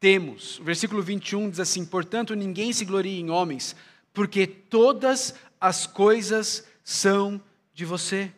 [0.01, 0.59] temos.
[0.59, 3.77] O versículo 21 diz assim: Portanto, ninguém se glorie em homens,
[4.15, 7.39] porque todas as coisas são
[7.75, 8.33] de você,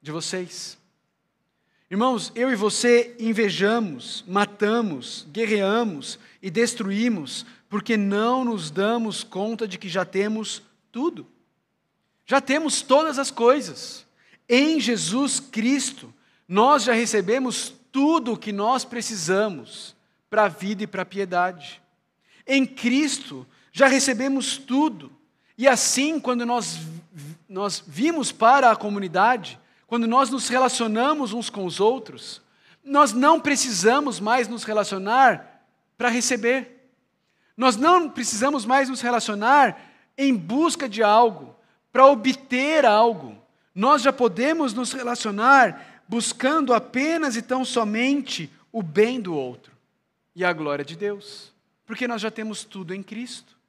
[0.00, 0.78] de vocês.
[1.90, 9.76] Irmãos, eu e você invejamos, matamos, guerreamos e destruímos, porque não nos damos conta de
[9.76, 11.26] que já temos tudo.
[12.24, 14.06] Já temos todas as coisas.
[14.48, 16.14] Em Jesus Cristo,
[16.48, 19.94] nós já recebemos tudo o que nós precisamos
[20.30, 21.82] para a vida e para a piedade.
[22.46, 25.12] Em Cristo, já recebemos tudo.
[25.62, 26.80] E assim, quando nós,
[27.48, 32.42] nós vimos para a comunidade, quando nós nos relacionamos uns com os outros,
[32.82, 35.64] nós não precisamos mais nos relacionar
[35.96, 36.90] para receber.
[37.56, 39.80] Nós não precisamos mais nos relacionar
[40.18, 41.54] em busca de algo
[41.92, 43.40] para obter algo.
[43.72, 49.72] Nós já podemos nos relacionar buscando apenas e tão somente o bem do outro
[50.34, 51.52] e a glória de Deus,
[51.86, 53.61] porque nós já temos tudo em Cristo.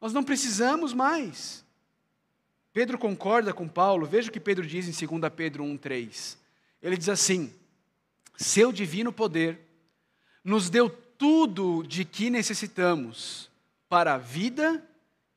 [0.00, 1.64] Nós não precisamos mais.
[2.72, 6.36] Pedro concorda com Paulo, veja o que Pedro diz em 2 Pedro 1,3.
[6.80, 7.52] Ele diz assim:
[8.36, 9.60] Seu divino poder
[10.42, 13.50] nos deu tudo de que necessitamos
[13.88, 14.82] para a vida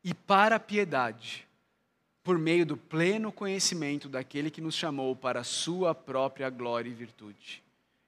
[0.04, 1.48] e para a piedade
[2.24, 6.94] por meio do pleno conhecimento daquele que nos chamou para a sua própria glória e
[6.94, 7.62] virtude.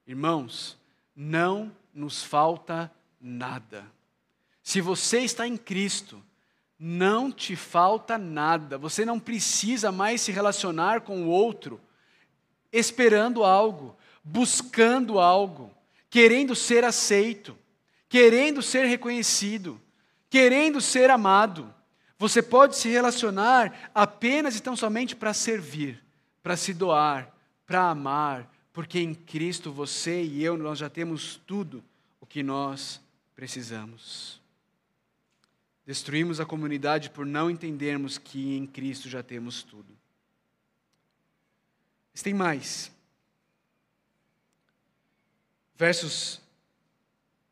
[0.06, 0.78] Irmãos,
[1.14, 2.90] não nos falta
[3.20, 3.84] nada.
[4.62, 6.22] Se você está em Cristo,
[6.78, 8.76] não te falta nada.
[8.76, 11.80] Você não precisa mais se relacionar com o outro
[12.72, 15.72] esperando algo, buscando algo,
[16.10, 17.56] querendo ser aceito,
[18.08, 19.80] querendo ser reconhecido,
[20.28, 21.72] querendo ser amado.
[22.18, 26.02] Você pode se relacionar apenas e tão somente para servir,
[26.42, 27.32] para se doar,
[27.66, 31.82] para amar, porque em Cristo você e eu nós já temos tudo
[32.20, 33.00] o que nós
[33.34, 34.40] precisamos.
[35.86, 39.96] Destruímos a comunidade por não entendermos que em Cristo já temos tudo.
[42.12, 42.90] Mas tem mais.
[45.76, 46.40] Versos,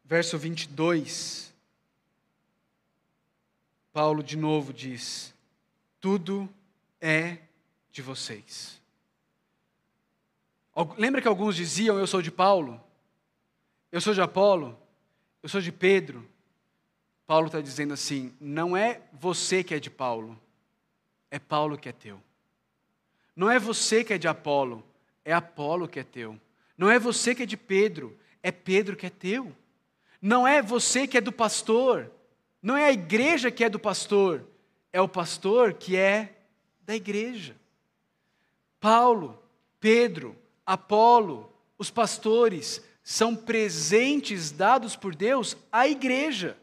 [0.05, 1.55] verso 22.
[3.93, 5.33] Paulo de novo diz:
[6.01, 6.53] Tudo
[7.01, 7.39] é
[7.93, 8.83] de vocês.
[10.99, 12.83] Lembra que alguns diziam: Eu sou de Paulo,
[13.93, 14.77] eu sou de Apolo,
[15.41, 16.34] eu sou de Pedro.
[17.27, 20.39] Paulo está dizendo assim: não é você que é de Paulo,
[21.31, 22.21] é Paulo que é teu.
[23.35, 24.85] Não é você que é de Apolo,
[25.25, 26.39] é Apolo que é teu.
[26.77, 29.55] Não é você que é de Pedro, é Pedro que é teu.
[30.21, 32.11] Não é você que é do pastor,
[32.63, 34.47] não é a igreja que é do pastor,
[34.93, 36.35] é o pastor que é
[36.83, 37.55] da igreja.
[38.81, 39.43] Paulo,
[39.81, 46.57] Pedro, Apolo, os pastores são presentes dados por Deus à igreja.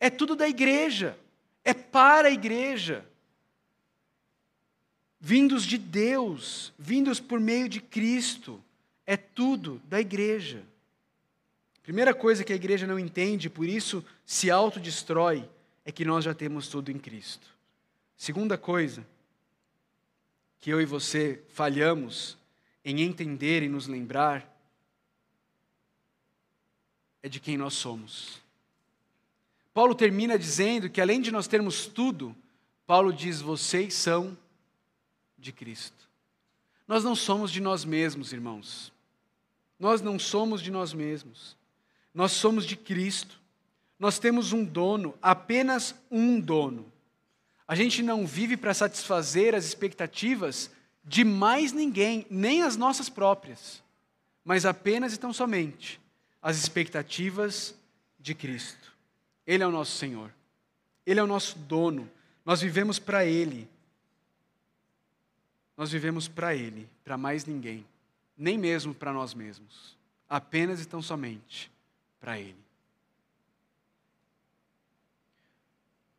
[0.00, 1.18] É tudo da igreja,
[1.64, 3.04] é para a igreja.
[5.20, 8.62] Vindos de Deus, vindos por meio de Cristo,
[9.04, 10.62] é tudo da igreja.
[11.82, 15.48] Primeira coisa que a igreja não entende, por isso se autodestrói,
[15.84, 17.48] é que nós já temos tudo em Cristo.
[18.16, 19.06] Segunda coisa
[20.60, 22.36] que eu e você falhamos
[22.84, 24.46] em entender e nos lembrar
[27.22, 28.40] é de quem nós somos.
[29.78, 32.34] Paulo termina dizendo que além de nós termos tudo,
[32.84, 34.36] Paulo diz: vocês são
[35.38, 36.10] de Cristo.
[36.88, 38.92] Nós não somos de nós mesmos, irmãos.
[39.78, 41.56] Nós não somos de nós mesmos.
[42.12, 43.40] Nós somos de Cristo.
[44.00, 46.84] Nós temos um dono, apenas um dono.
[47.64, 50.72] A gente não vive para satisfazer as expectativas
[51.04, 53.80] de mais ninguém, nem as nossas próprias,
[54.44, 56.00] mas apenas e tão somente
[56.42, 57.76] as expectativas
[58.18, 58.97] de Cristo.
[59.48, 60.30] Ele é o nosso Senhor.
[61.06, 62.08] Ele é o nosso dono.
[62.44, 63.66] Nós vivemos para Ele.
[65.74, 67.86] Nós vivemos para Ele, para mais ninguém.
[68.36, 69.96] Nem mesmo para nós mesmos.
[70.28, 71.72] Apenas e tão somente
[72.20, 72.58] para Ele.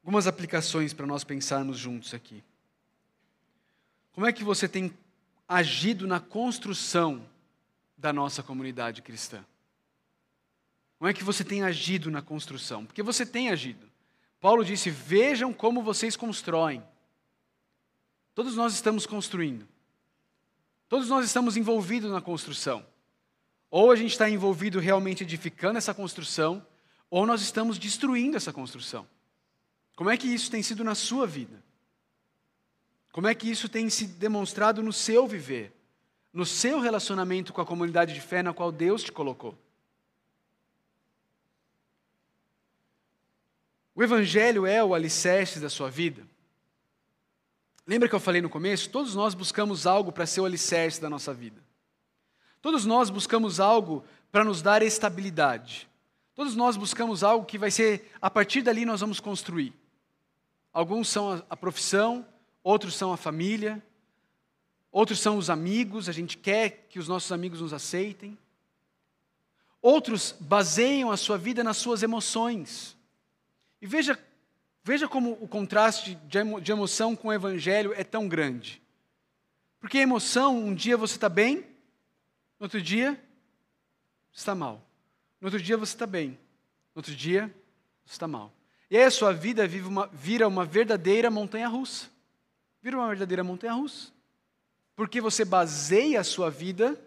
[0.02, 2.44] Algumas aplicações para nós pensarmos juntos aqui.
[4.12, 4.92] Como é que você tem
[5.48, 7.24] agido na construção
[7.96, 9.46] da nossa comunidade cristã?
[11.00, 12.86] Como é que você tem agido na construção?
[12.86, 13.90] Porque você tem agido.
[14.42, 16.84] Paulo disse: Vejam como vocês constroem.
[18.36, 19.66] Todos nós estamos construindo.
[20.90, 22.86] Todos nós estamos envolvidos na construção.
[23.72, 26.66] Ou a gente está envolvido realmente edificando essa construção,
[27.10, 29.08] ou nós estamos destruindo essa construção.
[29.96, 31.64] Como é que isso tem sido na sua vida?
[33.12, 35.74] Como é que isso tem se demonstrado no seu viver?
[36.34, 39.58] No seu relacionamento com a comunidade de fé na qual Deus te colocou?
[44.00, 46.26] O Evangelho é o alicerce da sua vida?
[47.86, 48.90] Lembra que eu falei no começo?
[48.90, 51.62] Todos nós buscamos algo para ser o alicerce da nossa vida.
[52.62, 55.86] Todos nós buscamos algo para nos dar estabilidade.
[56.34, 59.74] Todos nós buscamos algo que vai ser, a partir dali nós vamos construir.
[60.72, 62.26] Alguns são a, profissão,
[62.64, 63.84] outros são a família,
[64.94, 68.38] outros são os amigos, a gente quer que os nossos amigos nos aceitem.
[69.82, 72.98] Outros baseiam a sua vida nas suas emoções.
[73.82, 74.20] E veja,
[74.84, 76.16] veja como o contraste
[76.62, 78.82] de emoção com o evangelho é tão grande.
[79.80, 81.58] Porque a emoção, um dia você está bem,
[82.60, 83.20] no outro dia
[84.34, 84.82] está mal.
[85.40, 86.32] No outro dia você está bem,
[86.94, 87.54] no outro dia
[88.06, 88.52] você está mal.
[88.92, 92.10] E aí a sua vida uma, vira uma verdadeira montanha russa.
[92.82, 94.12] Vira uma verdadeira montanha russa.
[94.96, 97.00] Porque você baseia a sua vida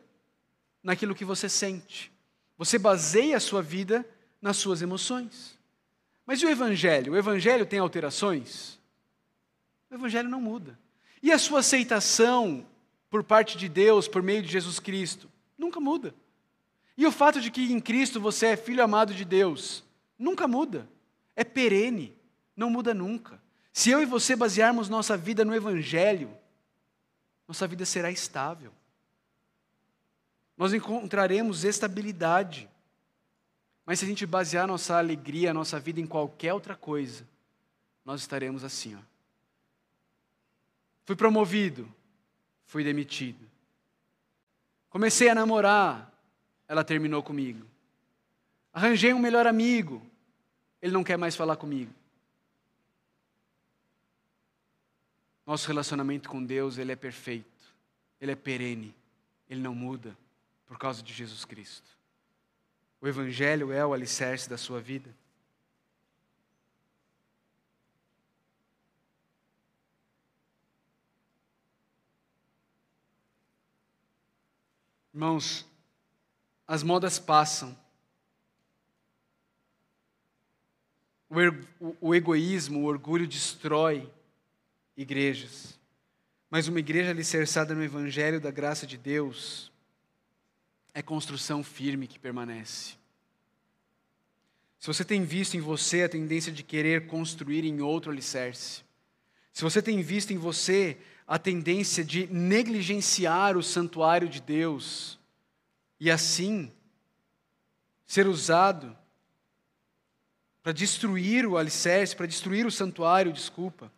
[0.83, 2.11] naquilo que você sente.
[2.57, 4.07] Você baseia a sua vida
[4.41, 5.59] nas suas emoções.
[6.33, 7.13] Mas e o Evangelho?
[7.13, 8.81] O Evangelho tem alterações?
[9.91, 10.79] O Evangelho não muda.
[11.23, 12.65] E a sua aceitação
[13.11, 15.31] por parte de Deus, por meio de Jesus Cristo?
[15.59, 16.15] Nunca muda.
[16.97, 19.85] E o fato de que em Cristo você é filho amado de Deus?
[20.19, 20.89] Nunca muda.
[21.37, 22.17] É perene.
[22.57, 23.39] Não muda nunca.
[23.71, 26.35] Se eu e você basearmos nossa vida no Evangelho,
[27.47, 28.73] nossa vida será estável.
[30.57, 32.71] Nós encontraremos estabilidade.
[33.85, 37.27] Mas se a gente basear nossa alegria, nossa vida em qualquer outra coisa,
[38.05, 39.01] nós estaremos assim, ó.
[41.05, 41.93] Fui promovido,
[42.65, 43.45] fui demitido.
[44.89, 46.13] Comecei a namorar,
[46.69, 47.67] ela terminou comigo.
[48.73, 50.01] Arranjei um melhor amigo,
[50.81, 51.93] ele não quer mais falar comigo.
[55.45, 57.51] Nosso relacionamento com Deus, ele é perfeito.
[58.21, 58.95] ele é perene,
[59.51, 60.17] ele não muda
[60.65, 62.02] por causa de Jesus Cristo.
[63.03, 65.13] O Evangelho é o alicerce da sua vida.
[75.13, 75.67] Irmãos,
[76.65, 77.77] as modas passam.
[81.29, 81.35] O,
[81.81, 84.09] o, o egoísmo, o orgulho destrói
[84.97, 85.77] igrejas.
[86.49, 89.72] Mas uma igreja alicerçada no Evangelho da graça de Deus
[90.95, 92.95] é construção firme que permanece.
[94.79, 98.83] Se você tem visto em você a tendência de querer construir em outro alicerce,
[99.53, 105.19] se você tem visto em você a tendência de negligenciar o santuário de Deus
[106.01, 106.73] e assim
[108.05, 108.97] ser usado
[110.63, 113.93] para destruir o alicerce, para destruir o santuário, desculpa.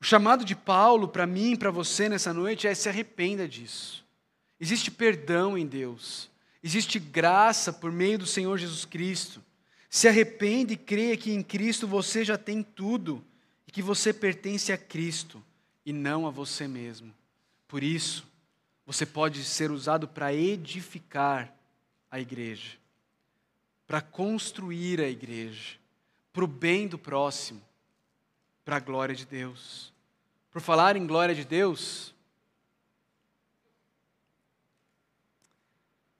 [0.00, 4.04] O chamado de Paulo para mim, para você nessa noite é se arrependa disso.
[4.60, 6.28] Existe perdão em Deus,
[6.62, 9.42] existe graça por meio do Senhor Jesus Cristo.
[9.88, 13.24] Se arrepende e creia que em Cristo você já tem tudo
[13.66, 15.42] e que você pertence a Cristo
[15.84, 17.12] e não a você mesmo.
[17.66, 18.26] Por isso,
[18.84, 21.54] você pode ser usado para edificar
[22.10, 22.76] a igreja,
[23.86, 25.76] para construir a igreja,
[26.32, 27.62] para o bem do próximo,
[28.64, 29.92] para a glória de Deus.
[30.50, 32.14] Por falar em glória de Deus,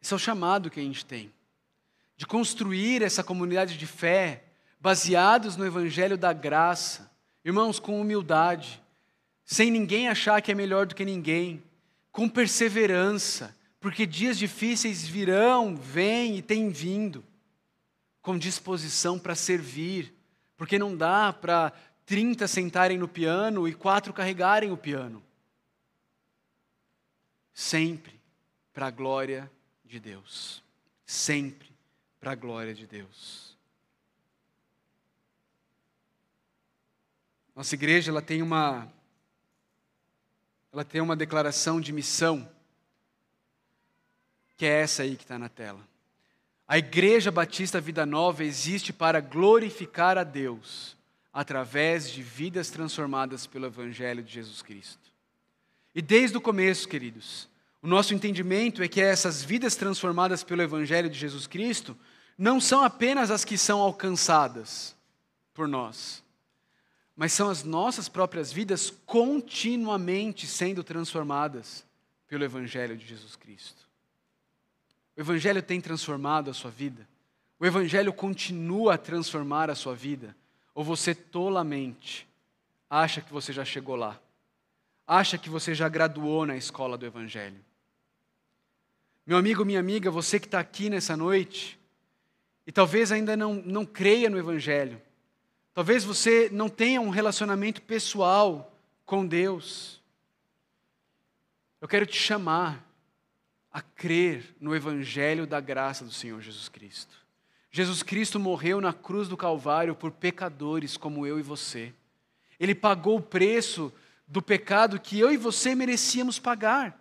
[0.01, 1.33] esse é o chamado que a gente tem,
[2.17, 4.45] de construir essa comunidade de fé
[4.81, 7.11] baseados no Evangelho da graça,
[7.45, 8.83] irmãos, com humildade,
[9.45, 11.63] sem ninguém achar que é melhor do que ninguém,
[12.11, 17.25] com perseverança, porque dias difíceis virão, vêm e têm vindo,
[18.23, 20.15] com disposição para servir,
[20.57, 21.73] porque não dá para
[22.05, 25.23] 30 sentarem no piano e quatro carregarem o piano.
[27.55, 28.21] Sempre
[28.73, 29.51] para a glória
[29.91, 30.63] de Deus.
[31.05, 31.69] Sempre
[32.21, 33.57] para a glória de Deus.
[37.55, 38.91] Nossa igreja ela tem uma
[40.73, 42.49] ela tem uma declaração de missão,
[44.57, 45.81] que é essa aí que está na tela.
[46.67, 50.97] A Igreja Batista Vida Nova existe para glorificar a Deus
[51.33, 55.11] através de vidas transformadas pelo Evangelho de Jesus Cristo.
[55.93, 57.50] E desde o começo, queridos,
[57.83, 61.97] o nosso entendimento é que essas vidas transformadas pelo Evangelho de Jesus Cristo
[62.37, 64.95] não são apenas as que são alcançadas
[65.55, 66.23] por nós,
[67.17, 71.85] mas são as nossas próprias vidas continuamente sendo transformadas
[72.27, 73.89] pelo Evangelho de Jesus Cristo.
[75.17, 77.09] O Evangelho tem transformado a sua vida?
[77.59, 80.37] O Evangelho continua a transformar a sua vida?
[80.75, 82.27] Ou você tolamente
[82.89, 84.19] acha que você já chegou lá?
[85.11, 87.59] Acha que você já graduou na escola do Evangelho?
[89.27, 91.79] Meu amigo, minha amiga, você que está aqui nessa noite
[92.67, 95.01] e talvez ainda não, não creia no Evangelho,
[95.73, 100.01] Talvez você não tenha um relacionamento pessoal com Deus.
[101.81, 102.87] Eu quero te chamar
[103.73, 107.17] a crer no Evangelho da graça do Senhor Jesus Cristo.
[107.71, 111.95] Jesus Cristo morreu na cruz do Calvário por pecadores como eu e você.
[112.59, 113.93] Ele pagou o preço
[114.31, 116.97] do pecado que eu e você merecíamos pagar.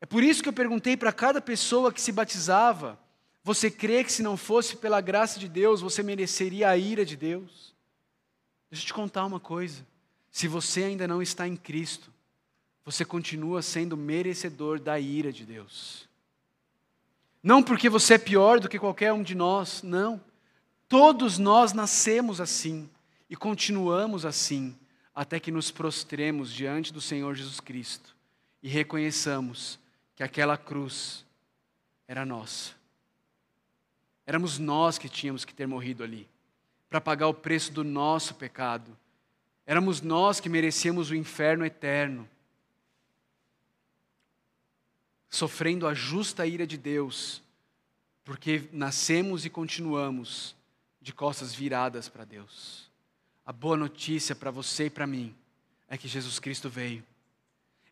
[0.00, 2.98] É por isso que eu perguntei para cada pessoa que se batizava:
[3.44, 7.14] você crê que se não fosse pela graça de Deus, você mereceria a ira de
[7.14, 7.74] Deus?
[8.70, 9.86] Deixa eu te contar uma coisa.
[10.30, 12.10] Se você ainda não está em Cristo,
[12.84, 16.08] você continua sendo merecedor da ira de Deus.
[17.42, 20.20] Não porque você é pior do que qualquer um de nós, não.
[20.88, 22.88] Todos nós nascemos assim
[23.28, 24.76] e continuamos assim
[25.16, 28.14] até que nos prostremos diante do Senhor Jesus Cristo
[28.62, 29.78] e reconheçamos
[30.14, 31.24] que aquela cruz
[32.06, 32.74] era nossa.
[34.26, 36.28] Éramos nós que tínhamos que ter morrido ali
[36.90, 38.94] para pagar o preço do nosso pecado.
[39.64, 42.28] Éramos nós que merecíamos o inferno eterno,
[45.30, 47.42] sofrendo a justa ira de Deus,
[48.22, 50.54] porque nascemos e continuamos
[51.00, 52.86] de costas viradas para Deus.
[53.46, 55.32] A boa notícia para você e para mim
[55.88, 57.04] é que Jesus Cristo veio.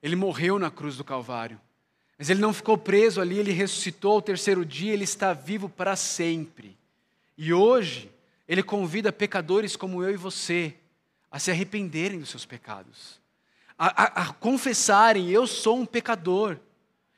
[0.02, 1.60] Ele morreu na cruz do Calvário.
[2.18, 5.94] Mas ele não ficou preso ali, ele ressuscitou ao terceiro dia, ele está vivo para
[5.94, 6.76] sempre.
[7.38, 8.10] E hoje,
[8.48, 10.74] ele convida pecadores como eu e você
[11.30, 13.20] a se arrependerem dos seus pecados,
[13.76, 16.58] a, a, a confessarem: eu sou um pecador,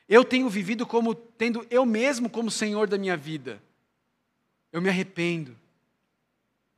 [0.09, 3.62] eu tenho vivido como tendo eu mesmo como Senhor da minha vida.
[4.72, 5.57] Eu me arrependo.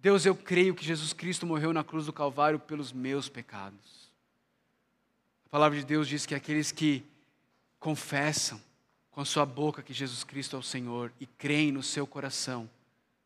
[0.01, 4.09] Deus, eu creio que Jesus Cristo morreu na cruz do Calvário pelos meus pecados.
[5.47, 7.03] A palavra de Deus diz que aqueles que
[7.81, 8.61] confessam
[9.11, 12.71] com a sua boca que Jesus Cristo é o Senhor e creem no seu coração,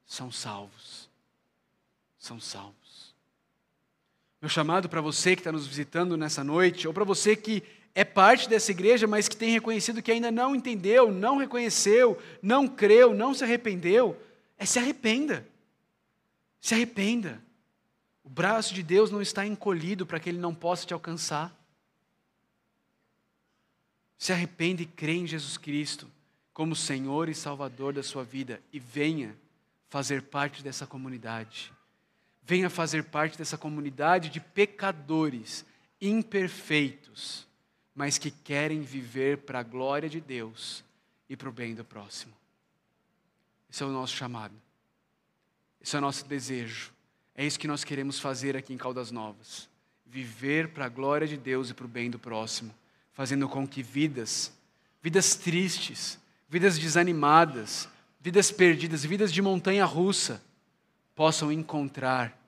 [0.06, 1.10] são salvos.
[2.18, 3.14] São salvos.
[4.40, 7.62] Meu chamado para você que está nos visitando nessa noite, ou para você que
[7.94, 12.66] é parte dessa igreja, mas que tem reconhecido que ainda não entendeu, não reconheceu, não
[12.66, 14.16] creu, não se arrependeu,
[14.56, 15.46] é se arrependa.
[16.62, 17.42] Se arrependa.
[18.22, 21.52] O braço de Deus não está encolhido para que ele não possa te alcançar.
[24.16, 26.08] Se arrependa e crê em Jesus Cristo
[26.54, 29.36] como Senhor e Salvador da sua vida e venha
[29.88, 31.72] fazer parte dessa comunidade.
[32.44, 35.66] Venha fazer parte dessa comunidade de pecadores
[36.00, 37.44] imperfeitos,
[37.92, 40.84] mas que querem viver para a glória de Deus
[41.28, 42.32] e para o bem do próximo.
[43.68, 44.61] Esse é o nosso chamado.
[45.82, 46.92] Esse é o nosso desejo.
[47.34, 49.68] É isso que nós queremos fazer aqui em Caldas Novas.
[50.06, 52.74] Viver para a glória de Deus e para o bem do próximo,
[53.12, 54.52] fazendo com que vidas,
[55.02, 56.18] vidas tristes,
[56.48, 57.88] vidas desanimadas,
[58.20, 60.42] vidas perdidas, vidas de montanha russa,
[61.14, 62.38] possam encontrar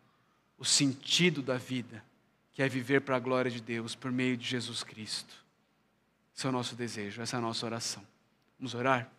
[0.58, 2.04] o sentido da vida,
[2.52, 5.34] que é viver para a glória de Deus por meio de Jesus Cristo.
[6.36, 8.06] Esse é o nosso desejo, essa é a nossa oração.
[8.58, 9.10] Vamos orar?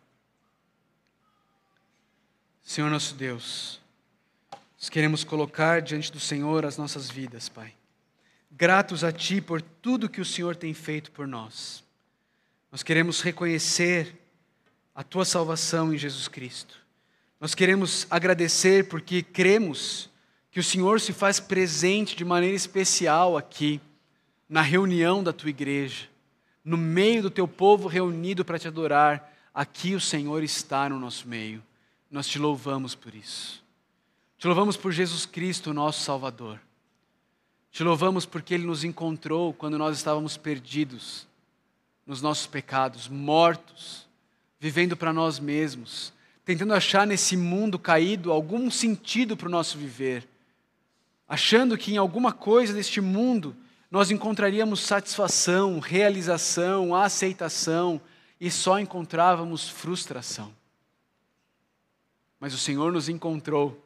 [2.62, 3.80] Senhor nosso Deus,
[4.78, 7.72] nós queremos colocar diante do Senhor as nossas vidas, Pai.
[8.50, 11.82] Gratos a Ti por tudo que o Senhor tem feito por nós.
[12.70, 14.14] Nós queremos reconhecer
[14.94, 16.78] a Tua salvação em Jesus Cristo.
[17.40, 20.10] Nós queremos agradecer porque cremos
[20.50, 23.80] que o Senhor se faz presente de maneira especial aqui,
[24.48, 26.08] na reunião da Tua igreja,
[26.64, 29.32] no meio do Teu povo reunido para te adorar.
[29.54, 31.62] Aqui o Senhor está no nosso meio.
[32.10, 33.65] Nós te louvamos por isso.
[34.38, 36.60] Te louvamos por Jesus Cristo, nosso Salvador.
[37.70, 41.26] Te louvamos porque Ele nos encontrou quando nós estávamos perdidos
[42.06, 44.06] nos nossos pecados, mortos,
[44.60, 46.12] vivendo para nós mesmos,
[46.44, 50.28] tentando achar nesse mundo caído algum sentido para o nosso viver,
[51.26, 53.56] achando que em alguma coisa deste mundo
[53.90, 58.00] nós encontraríamos satisfação, realização, aceitação
[58.40, 60.52] e só encontrávamos frustração.
[62.38, 63.82] Mas o Senhor nos encontrou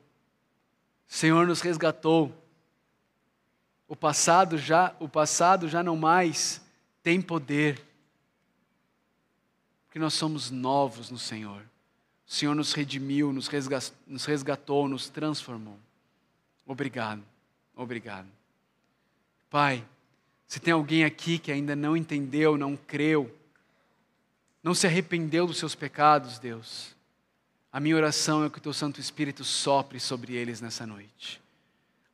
[1.12, 2.32] Senhor nos resgatou.
[3.88, 6.62] O passado já, o passado já não mais
[7.02, 7.84] tem poder.
[9.86, 11.62] Porque nós somos novos no Senhor.
[12.24, 15.76] O Senhor nos redimiu, nos resgatou, nos, resgatou, nos transformou.
[16.64, 17.24] Obrigado,
[17.74, 18.28] obrigado.
[19.50, 19.84] Pai,
[20.46, 23.36] se tem alguém aqui que ainda não entendeu, não creu,
[24.62, 26.94] não se arrependeu dos seus pecados, Deus,
[27.72, 31.40] a minha oração é que o teu Santo Espírito sopre sobre eles nessa noite.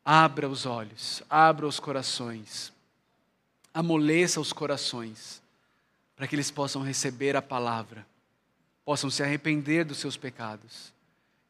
[0.04, 2.72] Abra os olhos, abra os corações,
[3.72, 5.42] amoleça os corações,
[6.14, 8.06] para que eles possam receber a palavra,
[8.84, 10.92] possam se arrepender dos seus pecados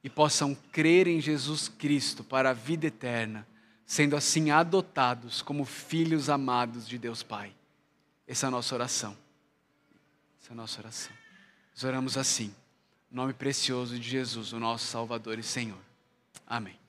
[0.03, 3.47] e possam crer em Jesus Cristo para a vida eterna,
[3.85, 7.53] sendo assim adotados como filhos amados de Deus Pai.
[8.27, 9.17] Essa é a nossa oração.
[10.41, 11.13] Essa é a nossa oração.
[11.75, 12.55] Nós oramos assim
[13.11, 15.79] nome precioso de Jesus, o nosso Salvador e Senhor.
[16.47, 16.86] Amém.